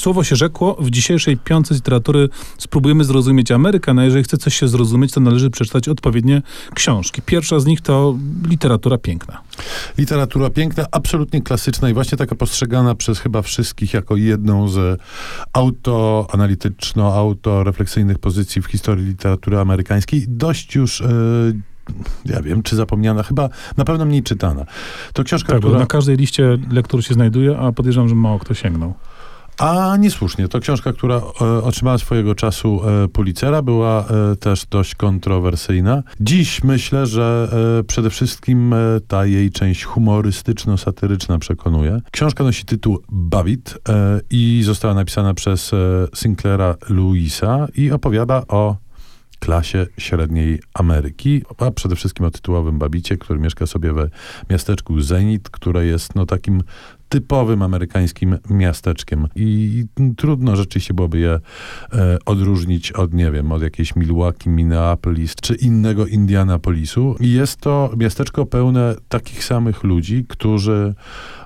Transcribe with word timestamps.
słowo 0.00 0.24
się 0.24 0.36
rzekło, 0.36 0.76
w 0.80 0.90
dzisiejszej 0.90 1.36
piątce 1.36 1.74
literatury 1.74 2.28
spróbujemy 2.58 3.04
zrozumieć 3.04 3.50
Amerykę, 3.50 3.94
no 3.94 4.02
jeżeli 4.02 4.24
chce 4.24 4.36
coś 4.36 4.54
się 4.54 4.68
zrozumieć, 4.68 5.12
to 5.12 5.20
należy 5.20 5.50
przeczytać 5.50 5.88
odpowiednie 5.88 6.42
książki. 6.74 7.22
Pierwsza 7.22 7.60
z 7.60 7.66
nich 7.66 7.80
to 7.80 8.18
literatura 8.48 8.98
piękna. 8.98 9.40
Literatura 9.98 10.50
piękna, 10.50 10.86
absolutnie 10.92 11.42
klasyczna 11.42 11.90
i 11.90 11.94
właśnie 11.94 12.18
taka 12.18 12.34
postrzegana 12.34 12.94
przez 12.94 13.18
chyba 13.18 13.42
wszystkich 13.42 13.94
jako 13.94 14.16
jedną 14.16 14.68
z 14.68 15.00
autoanalityczno-autorefleksyjnych 15.52 18.18
pozycji 18.18 18.62
w 18.62 18.66
historii 18.66 19.06
literatury 19.06 19.58
amerykańskiej. 19.58 20.24
Dość 20.28 20.74
już... 20.74 21.00
Yy, 21.00 21.08
ja 22.26 22.42
wiem, 22.42 22.62
czy 22.62 22.76
zapomniana, 22.76 23.22
chyba 23.22 23.48
na 23.76 23.84
pewno 23.84 24.04
mniej 24.04 24.22
czytana. 24.22 24.64
To 25.12 25.24
książka, 25.24 25.52
tak, 25.52 25.58
która... 25.58 25.78
na 25.78 25.86
każdej 25.86 26.16
liście 26.16 26.58
lektur 26.70 27.04
się 27.04 27.14
znajduje, 27.14 27.58
a 27.58 27.72
podejrzewam, 27.72 28.08
że 28.08 28.14
mało 28.14 28.38
kto 28.38 28.54
sięgnął. 28.54 28.94
A 29.60 29.96
niesłusznie. 29.96 30.48
To 30.48 30.60
książka, 30.60 30.92
która 30.92 31.16
e, 31.16 31.62
otrzymała 31.62 31.98
swojego 31.98 32.34
czasu 32.34 32.80
e, 32.88 33.08
Pulitzera, 33.08 33.62
była 33.62 34.04
e, 34.06 34.36
też 34.36 34.66
dość 34.66 34.94
kontrowersyjna. 34.94 36.02
Dziś 36.20 36.64
myślę, 36.64 37.06
że 37.06 37.48
e, 37.80 37.84
przede 37.84 38.10
wszystkim 38.10 38.72
e, 38.72 38.76
ta 39.08 39.26
jej 39.26 39.50
część 39.50 39.84
humorystyczno-satyryczna 39.84 41.38
przekonuje. 41.38 42.00
Książka 42.12 42.44
nosi 42.44 42.64
tytuł 42.64 43.02
Babbitt 43.08 43.78
e, 43.88 44.20
i 44.30 44.62
została 44.64 44.94
napisana 44.94 45.34
przez 45.34 45.70
Sinclaira 46.14 46.76
Lewisa 46.88 47.66
i 47.74 47.90
opowiada 47.90 48.42
o 48.48 48.76
klasie 49.38 49.86
średniej 49.98 50.60
Ameryki, 50.74 51.42
a 51.58 51.70
przede 51.70 51.96
wszystkim 51.96 52.26
o 52.26 52.30
tytułowym 52.30 52.78
Babicie, 52.78 53.16
który 53.16 53.40
mieszka 53.40 53.66
sobie 53.66 53.92
we 53.92 54.10
miasteczku 54.50 55.00
Zenit, 55.00 55.50
które 55.50 55.86
jest 55.86 56.14
no 56.14 56.26
takim 56.26 56.62
typowym 57.10 57.62
amerykańskim 57.62 58.38
miasteczkiem. 58.50 59.28
I 59.36 59.84
trudno 60.16 60.56
rzeczywiście 60.56 60.94
byłoby 60.94 61.18
je 61.18 61.40
e, 61.92 62.18
odróżnić 62.26 62.92
od, 62.92 63.14
nie 63.14 63.30
wiem, 63.30 63.52
od 63.52 63.62
jakiejś 63.62 63.96
Milwaukee, 63.96 64.50
Minneapolis 64.50 65.34
czy 65.34 65.54
innego 65.54 66.06
Indianapolisu. 66.06 67.16
I 67.20 67.32
jest 67.32 67.56
to 67.56 67.90
miasteczko 67.96 68.46
pełne 68.46 68.94
takich 69.08 69.44
samych 69.44 69.84
ludzi, 69.84 70.24
którzy 70.28 70.94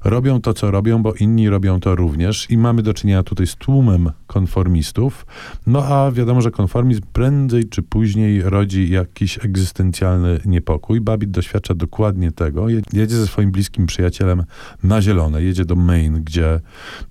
robią 0.05 0.41
to, 0.41 0.55
co 0.55 0.71
robią, 0.71 1.03
bo 1.03 1.13
inni 1.15 1.49
robią 1.49 1.81
to 1.81 1.95
również. 1.97 2.51
I 2.51 2.59
mamy 2.59 2.83
do 2.83 2.95
czynienia 2.95 3.23
tutaj 3.23 3.47
z 3.47 3.57
tłumem 3.57 4.11
konformistów. 4.27 5.27
No 5.67 5.85
a 5.85 6.13
wiadomo, 6.13 6.41
że 6.41 6.51
konformizm 6.51 7.03
prędzej 7.13 7.69
czy 7.69 7.83
później 7.83 8.43
rodzi 8.43 8.91
jakiś 8.91 9.45
egzystencjalny 9.45 10.41
niepokój. 10.45 11.01
Babit 11.01 11.31
doświadcza 11.31 11.75
dokładnie 11.75 12.33
tego. 12.33 12.69
Jedzie 12.69 13.17
ze 13.17 13.27
swoim 13.27 13.51
bliskim 13.51 13.87
przyjacielem 13.87 14.45
na 14.83 15.03
zielone 15.03 15.43
jedzie 15.55 15.65
do 15.65 15.77
Maine, 15.77 16.23
gdzie, 16.25 16.61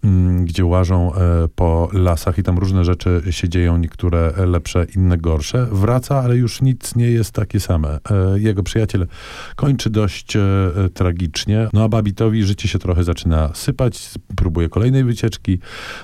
mm, 0.04 0.46
gdzie 0.46 0.66
łażą 0.66 1.14
e, 1.14 1.48
po 1.56 1.90
lasach 1.94 2.38
i 2.38 2.44
tam 2.44 2.58
różne 2.58 2.86
rzeczy 2.86 3.22
się 3.30 3.50
dzieją, 3.50 3.78
niektóre 3.78 4.34
lepsze, 4.46 4.86
inne 4.96 5.18
gorsze. 5.18 5.68
Wraca, 5.72 6.20
ale 6.20 6.38
już 6.38 6.62
nic 6.62 6.96
nie 6.96 7.12
jest 7.12 7.32
takie 7.32 7.60
same. 7.60 8.00
E, 8.10 8.40
jego 8.40 8.64
przyjaciel 8.64 9.08
kończy 9.56 9.90
dość 9.90 10.36
e, 10.36 10.42
tragicznie, 10.94 11.68
no 11.74 11.84
a 11.84 11.90
Babitowi 11.90 12.44
życie 12.44 12.68
się 12.68 12.80
trochę 12.80 13.04
zaczyna 13.04 13.50
sypać, 13.54 14.12
próbuje 14.36 14.70
kolejnej 14.70 15.04
wycieczki, 15.04 15.60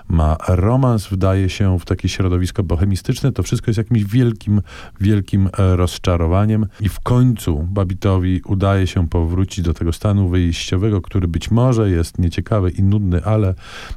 ma 0.07 0.37
romans, 0.47 1.07
wdaje 1.07 1.49
się 1.49 1.79
w 1.79 1.85
takie 1.85 2.09
środowisko 2.09 2.63
bohemistyczne, 2.63 3.31
to 3.31 3.43
wszystko 3.43 3.69
jest 3.69 3.77
jakimś 3.77 4.03
wielkim, 4.03 4.61
wielkim 5.01 5.49
rozczarowaniem 5.57 6.65
i 6.81 6.89
w 6.89 6.99
końcu 6.99 7.67
Babitowi 7.71 8.41
udaje 8.45 8.87
się 8.87 9.07
powrócić 9.07 9.65
do 9.65 9.73
tego 9.73 9.93
stanu 9.93 10.29
wyjściowego, 10.29 11.01
który 11.01 11.27
być 11.27 11.51
może 11.51 11.89
jest 11.89 12.19
nie 12.19 12.28
nieciekawy 12.29 12.69
i 12.69 12.83
nudny, 12.83 13.23
ale 13.25 13.53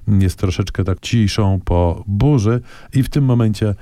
jest 0.08 0.38
troszeczkę 0.38 0.84
tak 0.84 1.00
ciszą 1.00 1.60
po 1.64 2.04
burzy 2.06 2.60
i 2.94 3.02
w 3.02 3.08
tym 3.08 3.24
momencie 3.24 3.74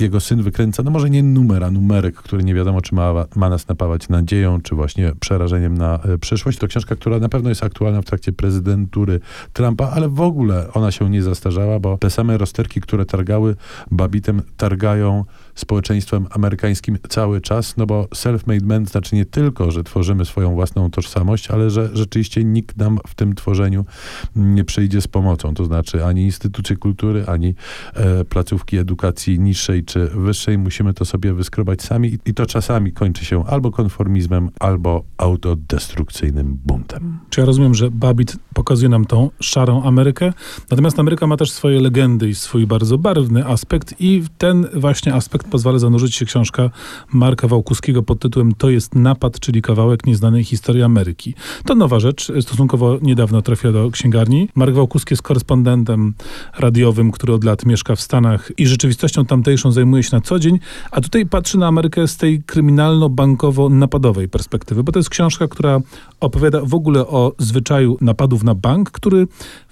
jego 0.00 0.20
syn 0.20 0.42
wykręca, 0.42 0.82
no 0.82 0.90
może 0.90 1.10
nie 1.10 1.22
numer, 1.22 1.64
a 1.64 1.70
numerek, 1.70 2.16
który 2.16 2.44
nie 2.44 2.54
wiadomo, 2.54 2.80
czy 2.80 2.94
ma, 2.94 3.26
ma 3.36 3.48
nas 3.48 3.68
napawać 3.68 4.08
nadzieją, 4.08 4.60
czy 4.60 4.74
właśnie 4.74 5.12
przerażeniem 5.20 5.78
na 5.78 5.98
e, 6.02 6.18
przyszłość. 6.18 6.58
To 6.58 6.68
książka, 6.68 6.96
która 6.96 7.18
na 7.18 7.28
pewno 7.28 7.48
jest 7.48 7.64
aktualna 7.64 8.02
w 8.02 8.04
trakcie 8.04 8.32
prezydentury 8.32 9.20
Trumpa, 9.52 9.90
ale 9.90 10.08
w 10.08 10.20
ogóle 10.20 10.72
ona 10.72 10.90
się 10.90 11.10
nie 11.10 11.22
zastarzała, 11.22 11.80
bo 11.80 11.98
te 11.98 12.10
same 12.10 12.38
rozterki, 12.38 12.80
które 12.80 13.06
targały 13.06 13.56
Babitem, 13.90 14.42
targają 14.56 15.24
społeczeństwem 15.54 16.26
amerykańskim 16.30 16.98
cały 17.08 17.40
czas, 17.40 17.76
no 17.76 17.86
bo 17.86 18.04
self-made 18.14 18.66
man 18.66 18.86
znaczy 18.86 19.16
nie 19.16 19.24
tylko, 19.24 19.70
że 19.70 19.84
tworzymy 19.84 20.24
swoją 20.24 20.54
własną 20.54 20.90
tożsamość, 20.90 21.50
ale 21.50 21.70
że 21.70 21.90
rzeczywiście 21.92 22.44
nikt 22.44 22.76
nam 22.76 22.98
w 23.06 23.14
tym 23.14 23.34
tworzeniu 23.34 23.84
nie 24.36 24.64
przyjdzie 24.64 25.00
z 25.00 25.08
pomocą. 25.08 25.54
To 25.54 25.64
znaczy 25.64 26.04
ani 26.04 26.22
instytucje 26.22 26.76
kultury, 26.76 27.24
ani 27.26 27.54
e, 27.94 28.24
placówki 28.24 28.76
edukacji 28.76 29.40
niższej 29.40 29.84
czy 29.84 30.06
wyższej. 30.06 30.58
Musimy 30.58 30.94
to 30.94 31.04
sobie 31.04 31.34
wyskrobać 31.34 31.82
sami 31.82 32.18
i 32.26 32.34
to 32.34 32.46
czasami 32.46 32.92
kończy 32.92 33.24
się 33.24 33.44
albo 33.46 33.70
konformizmem, 33.70 34.50
albo 34.60 35.04
autodestrukcyjnym 35.16 36.58
buntem. 36.66 37.18
Czy 37.30 37.40
ja 37.40 37.46
rozumiem, 37.46 37.74
że 37.74 37.90
Babbitt 37.90 38.36
pokazuje 38.54 38.88
nam 38.88 39.04
tą 39.04 39.30
szarą 39.40 39.82
Amerykę, 39.82 40.32
natomiast 40.70 40.98
Ameryka 40.98 41.26
ma 41.26 41.36
też 41.36 41.50
swoje 41.50 41.80
legendy 41.80 42.28
i 42.28 42.34
swój 42.34 42.66
bardzo 42.66 42.98
barwny 42.98 43.46
aspekt 43.46 43.94
i 43.98 44.22
ten 44.38 44.66
właśnie 44.74 45.14
aspekt 45.14 45.48
pozwala 45.48 45.78
zanurzyć 45.78 46.14
się 46.14 46.24
książka 46.24 46.70
Marka 47.12 47.48
Wałkuskiego 47.48 48.02
pod 48.02 48.20
tytułem 48.20 48.54
To 48.54 48.70
jest 48.70 48.94
napad, 48.94 49.40
czyli 49.40 49.62
kawałek 49.62 50.06
nieznanej 50.06 50.44
historii 50.44 50.82
Ameryki. 50.82 51.34
To 51.64 51.74
nowa 51.74 52.00
rzecz, 52.00 52.32
stosunkowo 52.40 52.98
niedawno 53.02 53.42
trafiła 53.42 53.72
do 53.72 53.87
księgarni. 53.90 54.48
Mark 54.54 54.74
Wałkuski 54.74 55.12
jest 55.12 55.22
korespondentem 55.22 56.14
radiowym, 56.58 57.12
który 57.12 57.32
od 57.32 57.44
lat 57.44 57.66
mieszka 57.66 57.96
w 57.96 58.00
Stanach 58.00 58.52
i 58.58 58.66
rzeczywistością 58.66 59.24
tamtejszą 59.24 59.72
zajmuje 59.72 60.02
się 60.02 60.10
na 60.12 60.20
co 60.20 60.38
dzień, 60.38 60.58
a 60.90 61.00
tutaj 61.00 61.26
patrzy 61.26 61.58
na 61.58 61.66
Amerykę 61.66 62.08
z 62.08 62.16
tej 62.16 62.42
kryminalno-bankowo-napadowej 62.42 64.28
perspektywy, 64.28 64.84
bo 64.84 64.92
to 64.92 64.98
jest 64.98 65.10
książka, 65.10 65.48
która 65.48 65.80
opowiada 66.20 66.60
w 66.64 66.74
ogóle 66.74 67.06
o 67.06 67.32
zwyczaju 67.38 67.98
napadów 68.00 68.44
na 68.44 68.54
bank, 68.54 68.90
który 68.90 69.26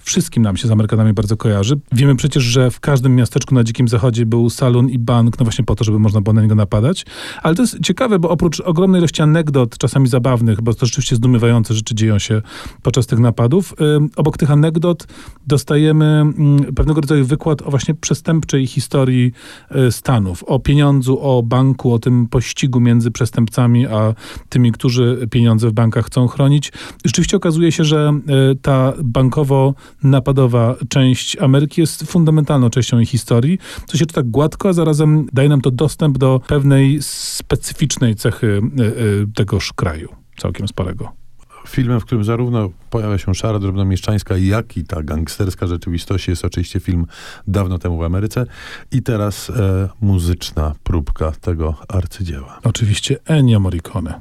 wszystkim 0.07 0.43
nam 0.43 0.57
się 0.57 0.67
z 0.67 0.71
Amerykanami 0.71 1.13
bardzo 1.13 1.37
kojarzy. 1.37 1.79
Wiemy 1.91 2.15
przecież, 2.15 2.43
że 2.43 2.71
w 2.71 2.79
każdym 2.79 3.15
miasteczku 3.15 3.55
na 3.55 3.63
Dzikim 3.63 3.87
Zachodzie 3.87 4.25
był 4.25 4.49
salon 4.49 4.89
i 4.89 4.99
bank, 4.99 5.39
no 5.39 5.45
właśnie 5.45 5.65
po 5.65 5.75
to, 5.75 5.83
żeby 5.83 5.99
można 5.99 6.21
było 6.21 6.33
na 6.33 6.41
niego 6.41 6.55
napadać. 6.55 7.05
Ale 7.43 7.55
to 7.55 7.61
jest 7.61 7.79
ciekawe, 7.83 8.19
bo 8.19 8.29
oprócz 8.29 8.59
ogromnej 8.59 8.99
ilości 8.99 9.21
anegdot, 9.21 9.77
czasami 9.77 10.07
zabawnych, 10.07 10.61
bo 10.61 10.73
to 10.73 10.85
rzeczywiście 10.85 11.15
zdumiewające 11.15 11.73
rzeczy 11.73 11.95
dzieją 11.95 12.19
się 12.19 12.41
podczas 12.81 13.07
tych 13.07 13.19
napadów, 13.19 13.73
obok 14.15 14.37
tych 14.37 14.51
anegdot 14.51 15.07
dostajemy 15.47 16.23
yy, 16.65 16.73
pewnego 16.73 17.01
rodzaju 17.01 17.25
wykład 17.25 17.61
o 17.61 17.69
właśnie 17.69 17.93
przestępczej 17.93 18.67
historii 18.67 19.31
yy, 19.71 19.91
Stanów, 19.91 20.43
o 20.43 20.59
pieniądzu, 20.59 21.19
o 21.21 21.43
banku, 21.43 21.93
o 21.93 21.99
tym 21.99 22.27
pościgu 22.27 22.79
między 22.79 23.11
przestępcami, 23.11 23.87
a 23.87 24.13
tymi, 24.49 24.71
którzy 24.71 25.27
pieniądze 25.31 25.69
w 25.69 25.73
bankach 25.73 26.05
chcą 26.05 26.27
chronić. 26.27 26.71
Rzeczywiście 27.05 27.37
okazuje 27.37 27.71
się, 27.71 27.83
że 27.83 28.19
y, 28.51 28.55
ta 28.55 28.93
bankowo 29.03 29.73
napadowa 30.03 30.75
część 30.89 31.37
Ameryki 31.37 31.81
jest 31.81 32.03
fundamentalną 32.03 32.69
częścią 32.69 32.97
jej 32.97 33.05
historii, 33.05 33.59
co 33.85 33.97
się 33.97 34.05
czyta 34.05 34.21
gładko, 34.23 34.69
a 34.69 34.73
zarazem 34.73 35.27
daje 35.33 35.49
nam 35.49 35.61
to 35.61 35.71
dostęp 35.71 36.17
do 36.17 36.41
pewnej 36.47 36.97
specyficznej 37.01 38.15
cechy 38.15 38.61
y, 38.79 38.83
y, 38.83 39.27
tegoż 39.35 39.73
kraju, 39.73 40.09
całkiem 40.37 40.67
sporego 40.67 41.27
filmem, 41.67 41.99
w 41.99 42.05
którym 42.05 42.23
zarówno 42.23 42.69
pojawia 42.89 43.17
się 43.17 43.35
szara 43.35 43.59
drobnomieszczańska, 43.59 44.37
jak 44.37 44.77
i 44.77 44.83
ta 44.83 45.03
gangsterska 45.03 45.67
rzeczywistość 45.67 46.27
jest 46.27 46.45
oczywiście 46.45 46.79
film 46.79 47.05
dawno 47.47 47.77
temu 47.77 47.97
w 47.97 48.03
Ameryce 48.03 48.45
i 48.91 49.01
teraz 49.01 49.49
e, 49.49 49.89
muzyczna 50.01 50.75
próbka 50.83 51.31
tego 51.31 51.75
arcydzieła. 51.87 52.59
Oczywiście 52.63 53.17
Ennio 53.25 53.59
Morricone. 53.59 54.19